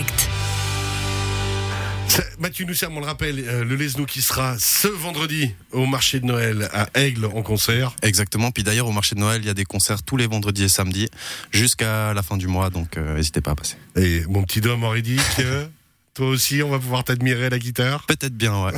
[0.00, 0.28] direct.
[2.38, 6.26] Mathieu Nousserme, on le rappelle, euh, le Lesnou qui sera ce vendredi au marché de
[6.26, 7.94] Noël à Aigle en concert.
[8.02, 8.50] Exactement.
[8.50, 10.68] Puis d'ailleurs, au marché de Noël, il y a des concerts tous les vendredis et
[10.68, 11.08] samedis
[11.50, 12.70] jusqu'à la fin du mois.
[12.70, 13.76] Donc, euh, n'hésitez pas à passer.
[13.96, 15.66] Et mon petit Dom aurait dit que
[16.14, 18.04] toi aussi, on va pouvoir t'admirer à la guitare.
[18.06, 18.72] Peut-être bien, ouais.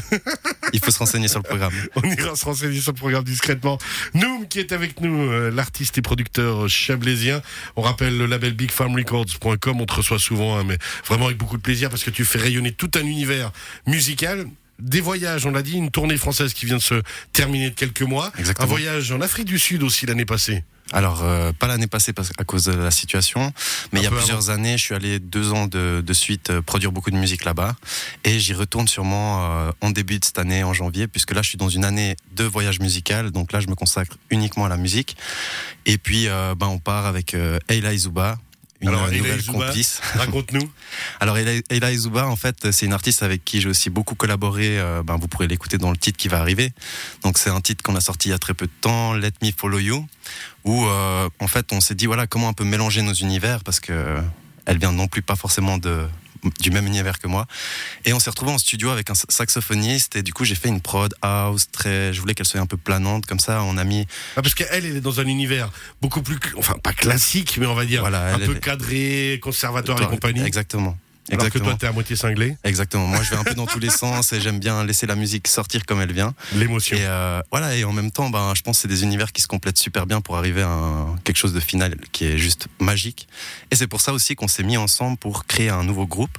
[0.73, 1.73] Il faut se renseigner sur le programme.
[1.97, 3.79] On ira se renseigner sur le programme discrètement.
[4.15, 7.41] Noum qui est avec nous, euh, l'artiste et producteur chablaisien.
[7.77, 9.81] On rappelle le label bigfarmrecords.com.
[9.81, 12.39] On te reçoit souvent, hein, mais vraiment avec beaucoup de plaisir parce que tu fais
[12.39, 13.51] rayonner tout un univers
[13.87, 14.47] musical
[14.79, 17.03] des voyages, on l'a dit, une tournée française qui vient de se
[17.33, 18.33] terminer de quelques mois.
[18.39, 18.67] Exactement.
[18.67, 20.65] Un voyage en Afrique du Sud aussi l'année passée.
[20.93, 23.53] Alors, euh, pas l'année passée parce, à cause de la situation,
[23.93, 26.51] mais Un il y a plusieurs années, je suis allé deux ans de, de suite
[26.51, 27.75] euh, produire beaucoup de musique là-bas.
[28.25, 31.49] Et j'y retourne sûrement euh, en début de cette année, en janvier, puisque là, je
[31.49, 33.31] suis dans une année de voyage musical.
[33.31, 35.17] Donc là, je me consacre uniquement à la musique.
[35.87, 38.39] Et puis, euh, ben, on part avec euh, Eila Izuba,
[38.83, 39.67] une Alors, nouvelle Izuba.
[39.67, 40.01] complice.
[40.15, 40.71] Raconte-nous.
[41.21, 44.79] Alors Eila Izuba, en fait, c'est une artiste avec qui j'ai aussi beaucoup collaboré.
[44.79, 46.73] euh, ben, vous pourrez l'écouter dans le titre qui va arriver.
[47.23, 49.33] Donc c'est un titre qu'on a sorti il y a très peu de temps, Let
[49.43, 50.07] Me Follow You,
[50.65, 53.81] où euh, en fait on s'est dit voilà comment on peut mélanger nos univers parce
[53.81, 54.21] que euh,
[54.67, 56.07] elle vient non plus pas forcément de
[56.61, 57.47] du même univers que moi.
[58.05, 60.81] Et on s'est retrouvé en studio avec un saxophoniste et du coup j'ai fait une
[60.81, 63.63] prod house très, je voulais qu'elle soit un peu planante comme ça.
[63.63, 66.93] On a mis Ah, parce qu'elle, elle est dans un univers beaucoup plus, enfin pas
[66.93, 70.43] classique, mais on va dire Voilà, un peu est- cadré, conservatoire et compagnie.
[70.45, 70.97] Exactement.
[71.31, 71.65] Alors que Exactement.
[71.71, 72.57] toi, t'es à moitié cinglé.
[72.65, 73.07] Exactement.
[73.07, 75.47] Moi, je vais un peu dans tous les sens et j'aime bien laisser la musique
[75.47, 76.35] sortir comme elle vient.
[76.55, 76.97] L'émotion.
[76.97, 77.77] Et euh, voilà.
[77.77, 80.07] Et en même temps, ben, je pense que c'est des univers qui se complètent super
[80.07, 83.29] bien pour arriver à un- quelque chose de final qui est juste magique.
[83.71, 86.37] Et c'est pour ça aussi qu'on s'est mis ensemble pour créer un nouveau groupe.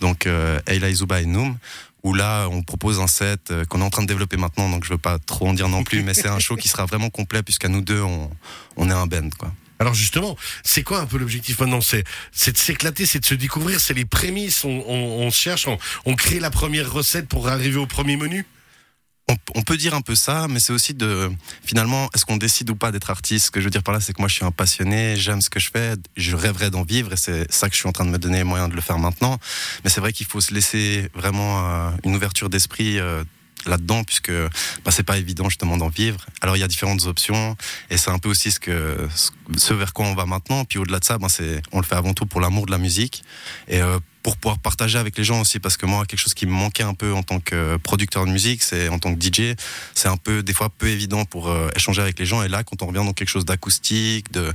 [0.00, 1.56] Donc, euh, Eila Izuba et Noom.
[2.02, 4.84] Où là, on propose un set euh, qu'on est en train de développer maintenant, donc
[4.84, 7.10] je veux pas trop en dire non plus, mais c'est un show qui sera vraiment
[7.10, 8.30] complet puisqu'à nous deux, on,
[8.78, 9.52] on est un band, quoi.
[9.80, 11.80] Alors justement, c'est quoi un peu l'objectif maintenant?
[11.80, 12.04] C'est
[12.52, 14.64] de s'éclater, c'est de se découvrir, c'est les prémices.
[14.64, 15.66] On, on, cherche,
[16.04, 18.44] on, crée la première recette pour arriver au premier menu?
[19.30, 21.32] On, on peut dire un peu ça, mais c'est aussi de
[21.64, 23.46] finalement, est-ce qu'on décide ou pas d'être artiste?
[23.46, 25.40] Ce que je veux dire par là, c'est que moi, je suis un passionné, j'aime
[25.40, 27.92] ce que je fais, je rêverais d'en vivre, et c'est ça que je suis en
[27.92, 29.38] train de me donner les moyens de le faire maintenant.
[29.82, 32.98] Mais c'est vrai qu'il faut se laisser vraiment euh, une ouverture d'esprit.
[32.98, 33.24] euh,
[33.66, 34.32] là-dedans puisque
[34.84, 36.24] bah, c'est pas évident justement d'en vivre.
[36.40, 37.56] Alors il y a différentes options
[37.90, 39.08] et c'est un peu aussi ce que
[39.56, 40.64] ce vers quoi on va maintenant.
[40.64, 42.78] Puis au-delà de ça ben, c'est on le fait avant tout pour l'amour de la
[42.78, 43.22] musique
[43.68, 46.44] et euh, pour pouvoir partager avec les gens aussi parce que moi quelque chose qui
[46.44, 49.56] me manquait un peu en tant que producteur de musique c'est en tant que DJ
[49.94, 52.42] c'est un peu des fois peu évident pour euh, échanger avec les gens.
[52.42, 54.52] Et là quand on revient dans quelque chose d'acoustique de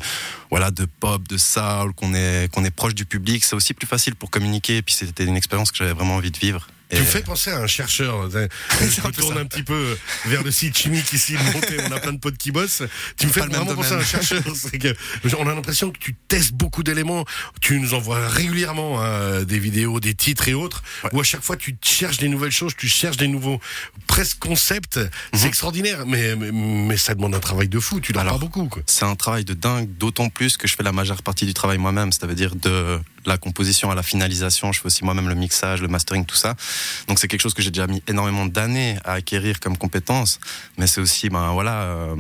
[0.50, 3.88] voilà de pop de soul qu'on est qu'on est proche du public c'est aussi plus
[3.88, 4.78] facile pour communiquer.
[4.78, 7.50] Et puis c'était une expérience que j'avais vraiment envie de vivre Tu me fais penser
[7.52, 8.30] à un chercheur.
[8.30, 9.42] Je un me peu tourne ça.
[9.42, 11.88] un petit peu vers le site chimique ici de.
[11.88, 12.84] On a plein de potes qui bossent.
[13.18, 14.44] Tu me fais vraiment penser à un chercheur.
[14.76, 14.94] Que
[15.38, 17.26] on a l'impression que tu testes beaucoup d'éléments.
[17.62, 20.84] Tu nous envoies régulièrement hein, des vidéos, des titres et autres.
[21.12, 23.60] Où à chaque fois tu cherches des nouvelles choses, tu cherches des nouveaux
[24.08, 25.00] presque concepts.
[25.34, 26.06] C'est extraordinaire.
[26.06, 28.00] Mais, mais mais ça demande un travail de fou.
[28.00, 28.70] Tu dors Alors, pas beaucoup.
[28.86, 31.78] C'est un travail de dingue, d'autant plus que je fais la majeure partie du travail
[31.78, 35.88] moi-même, c'est-à-dire de la composition à la finalisation, je fais aussi moi-même le mixage, le
[35.88, 36.56] mastering, tout ça.
[37.08, 40.40] Donc c'est quelque chose que j'ai déjà mis énormément d'années à acquérir comme compétence,
[40.78, 42.16] mais c'est aussi ben voilà euh,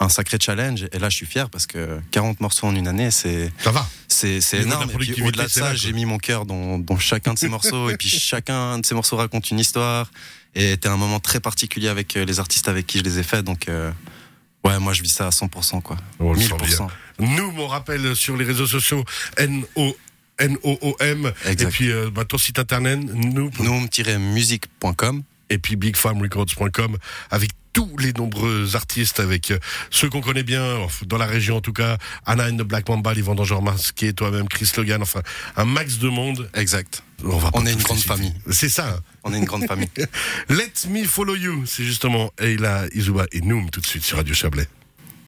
[0.00, 0.86] un sacré challenge.
[0.92, 3.86] Et là, je suis fier parce que 40 morceaux en une année, c'est Ça va.
[4.08, 4.84] c'est énorme.
[4.84, 7.48] Et puis, productivité, au-delà de ça, j'ai mis mon cœur dans, dans chacun de ces
[7.48, 10.10] morceaux, et puis chacun de ces morceaux raconte une histoire.
[10.54, 13.22] Et c'était un moment très particulier avec euh, les artistes avec qui je les ai
[13.22, 13.68] faits, donc.
[13.68, 13.90] euh,
[14.62, 15.96] Ouais, moi je vis ça à 100%, quoi.
[16.18, 16.86] On le sent 1000%.
[17.20, 19.04] Nous, on rappelle sur les réseaux sociaux
[19.38, 19.96] N-O.
[20.40, 21.32] N-O-O-M.
[21.46, 25.22] Et puis, euh, bah, ton site internet, Noom-music.com.
[25.50, 26.96] et puis bigfarmrecords.com
[27.30, 29.58] avec tous les nombreux artistes, avec euh,
[29.90, 33.14] ceux qu'on connaît bien, dans la région en tout cas, Anna and the Black Mamba,
[33.14, 35.22] les vendangeurs masqués, toi-même, Chris Logan, enfin,
[35.56, 36.50] un max de monde.
[36.54, 37.04] Exact.
[37.24, 38.08] On, va On est une grande citer.
[38.08, 38.34] famille.
[38.50, 38.88] C'est ça.
[38.88, 38.98] hein.
[39.22, 39.88] On est une grande famille.
[40.48, 41.64] Let me follow you.
[41.66, 44.66] C'est justement Eila Izuba et Noom tout de suite sur Radio Chablais.